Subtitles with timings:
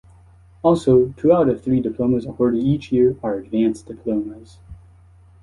[0.63, 4.57] Also, two out of three diplomas awarded each year are advanced diplomas.